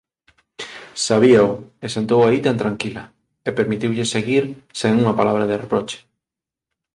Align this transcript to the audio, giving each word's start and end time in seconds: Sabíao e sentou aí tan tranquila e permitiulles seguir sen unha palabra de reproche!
Sabíao 1.05 1.51
e 1.85 1.87
sentou 1.95 2.19
aí 2.23 2.37
tan 2.47 2.57
tranquila 2.63 3.03
e 3.47 3.49
permitiulles 3.57 4.11
seguir 4.15 4.43
sen 4.79 4.93
unha 5.01 5.17
palabra 5.19 5.45
de 5.49 5.59
reproche! 5.63 5.99